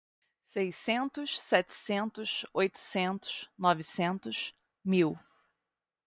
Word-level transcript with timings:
seiscentos, 0.47 1.39
setecentos, 1.39 2.43
oitocentos, 2.55 3.47
novecentos, 3.55 4.51
mil. 4.83 5.15